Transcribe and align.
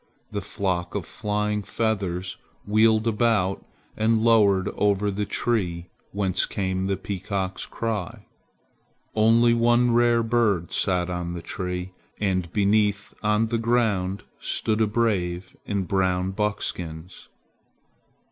The 0.31 0.41
flock 0.41 0.95
of 0.95 1.05
flying 1.05 1.61
feathers 1.61 2.37
wheeled 2.65 3.05
about 3.05 3.63
and 3.95 4.17
lowered 4.17 4.67
over 4.69 5.11
the 5.11 5.27
tree 5.27 5.91
whence 6.11 6.47
came 6.47 6.85
the 6.85 6.97
peacock's 6.97 7.67
cry. 7.67 8.25
Only 9.13 9.53
one 9.53 9.91
rare 9.93 10.23
bird 10.23 10.71
sat 10.71 11.11
on 11.11 11.33
the 11.33 11.43
tree, 11.43 11.91
and 12.19 12.51
beneath, 12.51 13.13
on 13.21 13.49
the 13.49 13.59
ground, 13.59 14.23
stood 14.39 14.81
a 14.81 14.87
brave 14.87 15.55
in 15.67 15.83
brown 15.83 16.31
buckskins. 16.31 17.29